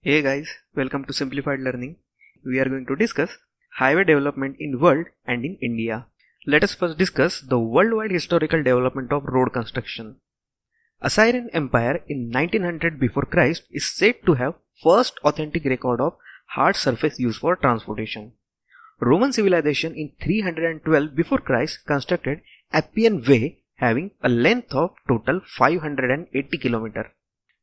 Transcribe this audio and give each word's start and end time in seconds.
Hey 0.00 0.22
guys, 0.22 0.48
welcome 0.76 1.04
to 1.06 1.12
Simplified 1.12 1.58
Learning. 1.58 1.96
We 2.46 2.60
are 2.60 2.68
going 2.68 2.86
to 2.86 2.94
discuss 2.94 3.36
highway 3.78 4.04
development 4.04 4.54
in 4.60 4.78
world 4.78 5.06
and 5.26 5.44
in 5.44 5.58
India. 5.60 6.06
Let 6.46 6.62
us 6.62 6.72
first 6.72 6.96
discuss 6.96 7.40
the 7.40 7.58
worldwide 7.58 8.12
historical 8.12 8.62
development 8.62 9.12
of 9.12 9.24
road 9.24 9.52
construction. 9.52 10.20
Assyrian 11.02 11.50
Empire 11.52 12.04
in 12.06 12.30
1900 12.30 13.00
before 13.00 13.24
Christ 13.24 13.64
is 13.72 13.92
said 13.92 14.24
to 14.24 14.34
have 14.34 14.54
first 14.80 15.18
authentic 15.24 15.64
record 15.64 16.00
of 16.00 16.14
hard 16.50 16.76
surface 16.76 17.18
used 17.18 17.40
for 17.40 17.56
transportation. 17.56 18.34
Roman 19.00 19.32
civilization 19.32 19.96
in 19.96 20.12
312 20.22 21.16
before 21.16 21.40
Christ 21.40 21.80
constructed 21.88 22.42
Appian 22.72 23.24
Way 23.24 23.64
having 23.74 24.12
a 24.22 24.28
length 24.28 24.72
of 24.74 24.90
total 25.08 25.40
580 25.44 26.56
km. 26.56 27.10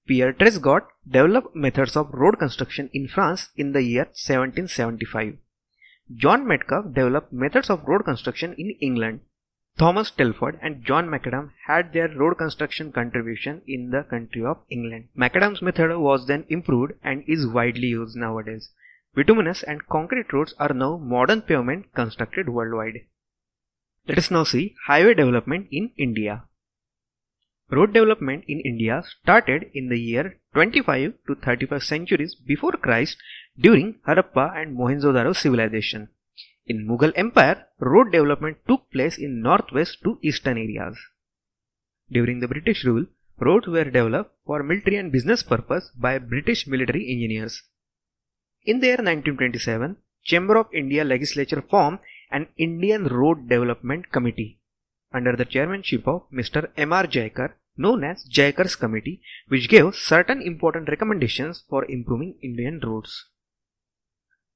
Pierre 0.08 0.34
Trésaguet 0.34 0.84
developed 1.10 1.56
methods 1.56 1.96
of 1.96 2.14
road 2.14 2.38
construction 2.38 2.92
in 2.94 3.08
France 3.08 3.50
in 3.56 3.72
the 3.72 3.82
year 3.82 4.04
1775. 4.04 5.38
John 6.16 6.48
Metcalfe 6.48 6.94
developed 6.94 7.34
methods 7.34 7.72
of 7.72 7.84
road 7.88 8.06
construction 8.06 8.54
in 8.56 8.70
England. 8.82 9.22
Thomas 9.80 10.12
Telford 10.12 10.60
and 10.62 10.86
John 10.86 11.10
Macadam 11.10 11.54
had 11.66 11.92
their 11.92 12.08
road 12.08 12.38
construction 12.38 12.92
contribution 12.92 13.64
in 13.68 13.90
the 13.90 14.04
country 14.04 14.46
of 14.46 14.58
England. 14.70 15.08
Macadam's 15.18 15.64
method 15.64 15.98
was 15.98 16.28
then 16.28 16.46
improved 16.50 16.94
and 17.04 17.24
is 17.28 17.48
widely 17.48 17.88
used 17.88 18.16
nowadays. 18.16 18.70
Bituminous 19.16 19.64
and 19.64 19.88
concrete 19.88 20.32
roads 20.32 20.54
are 20.60 20.74
now 20.74 20.98
modern 20.98 21.42
pavement 21.42 21.92
constructed 21.96 22.48
worldwide. 22.50 23.00
Let 24.08 24.20
us 24.20 24.30
now 24.30 24.44
see 24.44 24.76
highway 24.86 25.16
development 25.16 25.68
in 25.72 25.92
India. 25.98 26.44
Road 27.72 27.94
development 27.94 28.44
in 28.48 28.60
India 28.60 29.04
started 29.04 29.72
in 29.74 29.90
the 29.90 30.00
year 30.00 30.38
25 30.54 31.14
to 31.26 31.36
35 31.36 31.84
centuries 31.84 32.36
before 32.36 32.74
Christ 32.74 33.18
during 33.60 33.96
Harappa 34.08 34.56
and 34.56 34.78
Mohenjo-daro 34.78 35.36
civilization. 35.36 36.10
In 36.68 36.88
Mughal 36.88 37.12
Empire, 37.16 37.66
road 37.80 38.12
development 38.12 38.58
took 38.68 38.92
place 38.92 39.18
in 39.18 39.42
northwest 39.42 40.04
to 40.04 40.20
eastern 40.22 40.60
areas. 40.60 40.96
During 42.12 42.40
the 42.40 42.48
British 42.48 42.84
rule, 42.86 43.08
roads 43.40 43.68
were 43.68 43.86
developed 43.86 44.32
for 44.46 44.62
military 44.62 44.98
and 44.98 45.12
business 45.12 45.42
purpose 45.42 45.90
by 45.96 46.20
British 46.20 46.68
military 46.68 47.10
engineers. 47.12 47.64
In 48.64 48.80
the 48.80 48.88
year 48.88 48.98
1927, 48.98 49.98
Chamber 50.24 50.58
of 50.58 50.68
India 50.72 51.04
legislature 51.04 51.64
formed 51.68 52.00
an 52.30 52.48
Indian 52.58 53.06
Road 53.06 53.50
Development 53.50 54.12
Committee 54.12 54.60
under 55.16 55.36
the 55.36 55.46
chairmanship 55.54 56.08
of 56.08 56.24
Mr. 56.40 56.70
M.R. 56.78 57.08
Jayakar, 57.08 57.52
known 57.78 58.04
as 58.04 58.26
Jayakar's 58.30 58.76
Committee, 58.76 59.22
which 59.48 59.70
gave 59.70 59.96
certain 59.96 60.42
important 60.42 60.90
recommendations 60.90 61.64
for 61.70 61.86
improving 61.86 62.36
Indian 62.42 62.80
roads. 62.84 63.26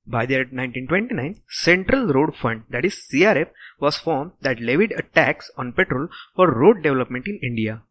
By 0.05 0.25
the 0.25 0.33
year 0.33 0.43
1929, 0.43 1.41
Central 1.49 2.07
Road 2.07 2.35
Fund, 2.35 2.63
that 2.69 2.85
is 2.85 2.95
CRF, 3.11 3.49
was 3.79 3.97
formed 3.97 4.31
that 4.41 4.59
levied 4.59 4.93
a 4.93 5.03
tax 5.03 5.51
on 5.57 5.73
petrol 5.73 6.07
for 6.35 6.51
road 6.51 6.81
development 6.81 7.27
in 7.27 7.39
India. 7.43 7.83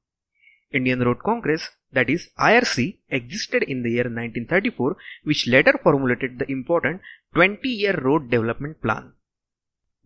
Indian 0.71 1.01
Road 1.01 1.21
Congress, 1.25 1.71
that 1.93 2.11
is 2.11 2.31
IRC, 2.39 2.99
existed 3.09 3.63
in 3.63 3.83
the 3.83 3.91
year 3.91 4.05
1934, 4.05 4.97
which 5.25 5.47
later 5.47 5.79
formulated 5.83 6.39
the 6.39 6.51
important 6.51 7.01
20-year 7.35 8.01
road 8.03 8.31
development 8.31 8.83
plan. 8.83 9.13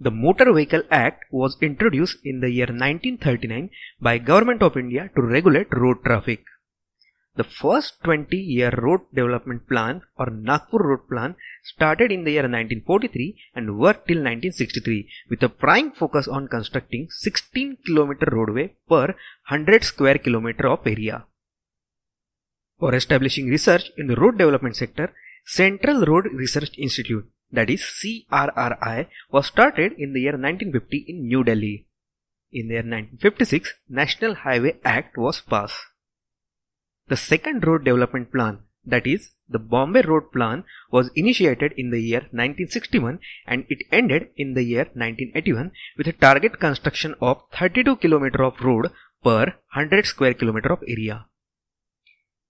The 0.04 0.10
Motor 0.10 0.52
Vehicle 0.52 0.82
Act 0.90 1.26
was 1.30 1.56
introduced 1.60 2.16
in 2.24 2.40
the 2.40 2.50
year 2.50 2.66
1939 2.66 3.70
by 4.00 4.18
Government 4.18 4.60
of 4.60 4.76
India 4.76 5.08
to 5.14 5.22
regulate 5.22 5.72
road 5.72 5.98
traffic. 6.04 6.42
The 7.36 7.44
first 7.44 8.02
20-year 8.02 8.72
road 8.82 9.02
development 9.14 9.68
plan 9.68 10.02
or 10.16 10.26
Nagpur 10.26 10.82
Road 10.88 11.08
Plan 11.08 11.36
started 11.62 12.10
in 12.10 12.24
the 12.24 12.32
year 12.32 12.48
1943 12.48 13.38
and 13.54 13.78
worked 13.78 14.08
till 14.08 14.16
1963 14.16 15.08
with 15.30 15.44
a 15.44 15.48
prime 15.48 15.92
focus 15.92 16.26
on 16.26 16.48
constructing 16.48 17.06
16 17.08 17.78
km 17.88 18.32
roadway 18.32 18.74
per 18.88 19.06
100 19.50 19.84
square 19.84 20.18
kilometer 20.18 20.66
of 20.66 20.84
area. 20.84 21.26
For 22.80 22.92
establishing 22.92 23.46
research 23.46 23.92
in 23.96 24.08
the 24.08 24.16
road 24.16 24.36
development 24.36 24.74
sector, 24.74 25.14
Central 25.44 26.04
Road 26.04 26.26
Research 26.32 26.72
Institute 26.76 27.31
that 27.52 27.70
is 27.70 27.82
CRRI 27.82 29.06
was 29.30 29.46
started 29.46 29.92
in 29.98 30.12
the 30.12 30.20
year 30.20 30.32
1950 30.32 31.04
in 31.08 31.26
New 31.26 31.44
Delhi. 31.44 31.86
In 32.50 32.68
the 32.68 32.74
year 32.74 32.82
1956, 32.82 33.74
National 33.88 34.34
Highway 34.34 34.78
Act 34.84 35.16
was 35.16 35.40
passed. 35.40 35.78
The 37.08 37.16
second 37.16 37.66
road 37.66 37.84
development 37.84 38.32
plan, 38.32 38.60
that 38.86 39.06
is, 39.06 39.32
the 39.48 39.58
Bombay 39.58 40.02
Road 40.02 40.32
Plan, 40.32 40.64
was 40.90 41.10
initiated 41.14 41.72
in 41.76 41.90
the 41.90 42.00
year 42.00 42.20
1961 42.30 43.20
and 43.46 43.66
it 43.68 43.86
ended 43.92 44.28
in 44.36 44.54
the 44.54 44.62
year 44.62 44.84
1981 44.94 45.72
with 45.98 46.08
a 46.08 46.12
target 46.12 46.58
construction 46.58 47.14
of 47.20 47.42
32 47.52 47.96
km 47.96 48.40
of 48.40 48.60
road 48.60 48.90
per 49.22 49.44
100 49.74 50.06
square 50.06 50.34
kilometer 50.34 50.72
of 50.72 50.82
area. 50.88 51.26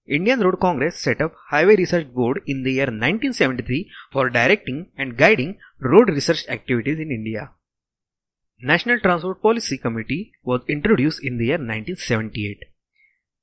Indian 0.07 0.41
Road 0.41 0.59
Congress 0.59 0.99
set 0.99 1.21
up 1.21 1.35
Highway 1.51 1.77
Research 1.77 2.13
Board 2.13 2.43
in 2.47 2.65
the 2.65 2.73
year 2.73 2.87
1973 2.87 3.89
for 4.11 4.31
directing 4.31 4.89
and 4.99 5.17
guiding 5.17 5.59
road 5.79 6.09
research 6.09 6.45
activities 6.49 6.99
in 6.99 7.13
India. 7.13 7.51
National 8.61 8.99
Transport 8.99 9.41
Policy 9.41 9.79
Committee 9.79 10.33
was 10.43 10.63
introduced 10.69 11.23
in 11.23 11.39
the 11.39 11.47
year 11.47 11.59
1978. 11.59 12.65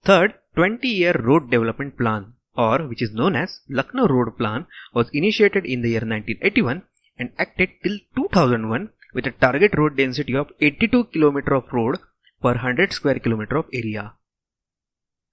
Third 0.03 0.33
20-year 0.57 1.21
road 1.23 1.49
development 1.49 1.97
plan 1.97 2.33
or 2.55 2.87
which 2.87 3.01
is 3.01 3.13
known 3.13 3.37
as 3.37 3.61
Lucknow 3.69 4.07
Road 4.07 4.37
Plan 4.37 4.65
was 4.93 5.09
initiated 5.13 5.65
in 5.65 5.81
the 5.81 5.91
year 5.91 6.01
1981 6.01 6.83
and 7.17 7.31
acted 7.37 7.69
till 7.83 7.97
2001 8.17 8.89
with 9.13 9.25
a 9.27 9.31
target 9.31 9.77
road 9.77 9.95
density 9.95 10.35
of 10.35 10.51
82 10.59 11.05
km 11.05 11.57
of 11.57 11.71
road 11.71 11.99
per 12.41 12.53
100 12.53 12.91
square 12.91 13.19
kilometer 13.19 13.57
of 13.57 13.65
area. 13.73 14.13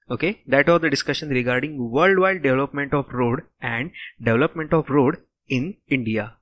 Okay, 0.08 0.42
that 0.46 0.68
was 0.68 0.80
the 0.82 0.90
discussion 0.90 1.30
regarding 1.30 1.90
worldwide 1.90 2.42
development 2.42 2.94
of 2.94 3.12
road 3.12 3.40
and 3.60 3.90
development 4.20 4.72
of 4.72 4.88
road 4.88 5.16
in 5.48 5.76
India. 5.88 6.34